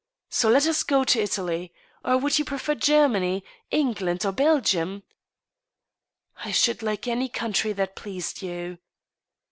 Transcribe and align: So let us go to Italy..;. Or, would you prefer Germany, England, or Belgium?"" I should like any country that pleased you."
So 0.31 0.49
let 0.49 0.65
us 0.65 0.81
go 0.81 1.03
to 1.03 1.19
Italy..;. 1.21 1.71
Or, 2.03 2.17
would 2.17 2.39
you 2.39 2.43
prefer 2.43 2.73
Germany, 2.73 3.43
England, 3.69 4.25
or 4.25 4.31
Belgium?"" 4.31 5.03
I 6.43 6.51
should 6.51 6.81
like 6.81 7.07
any 7.07 7.29
country 7.29 7.71
that 7.73 7.95
pleased 7.95 8.41
you." 8.41 8.79